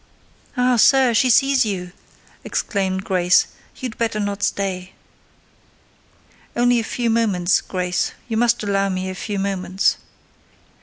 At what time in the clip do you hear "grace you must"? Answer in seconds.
7.61-8.63